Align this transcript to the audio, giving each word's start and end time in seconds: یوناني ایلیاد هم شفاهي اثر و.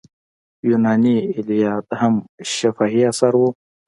یوناني 0.69 1.15
ایلیاد 1.35 1.85
هم 1.99 2.13
شفاهي 2.53 3.01
اثر 3.11 3.33
و. 3.39 3.41